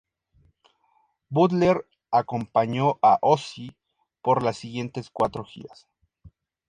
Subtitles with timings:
[1.29, 3.69] Butler acompañó a Ozzy
[4.23, 5.87] por las siguientes cuatro giras.